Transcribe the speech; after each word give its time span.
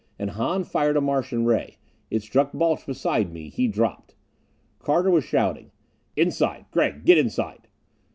And 0.17 0.31
Hahn 0.31 0.63
fired 0.63 0.97
a 0.97 1.01
Martian 1.01 1.45
ray. 1.45 1.77
It 2.09 2.23
struck 2.23 2.53
Balch 2.53 2.87
beside 2.87 3.31
me. 3.31 3.49
He 3.49 3.67
dropped. 3.67 4.15
Carter 4.79 5.11
was 5.11 5.23
shouting, 5.25 5.69
"Inside! 6.15 6.65
Gregg, 6.71 7.05
get 7.05 7.19
inside!" 7.19 7.67